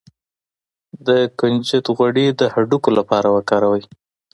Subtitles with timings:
[1.07, 3.83] د کنجد غوړي د هډوکو لپاره وکاروئ